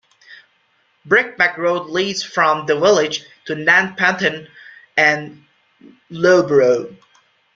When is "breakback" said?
1.07-1.57